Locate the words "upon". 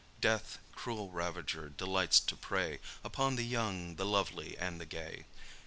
3.03-3.35